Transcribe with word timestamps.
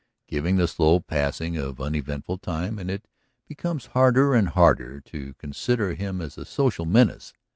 Given 0.27 0.55
the 0.55 0.67
slow 0.67 0.99
passing 0.99 1.57
of 1.57 1.79
uneventful 1.79 2.39
time, 2.39 2.79
and 2.79 2.89
it 2.89 3.07
becomes 3.47 3.85
hard 3.93 4.17
and 4.17 4.49
harder 4.49 4.99
to 4.99 5.35
consider 5.35 5.93
him 5.93 6.21
as 6.21 6.39
a 6.39 6.45
social 6.45 6.87
menace. 6.87 7.33